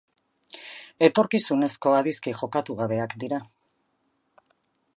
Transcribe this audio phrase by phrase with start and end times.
[1.07, 3.41] Etorkizuneko adizki jokatu gabeak dira.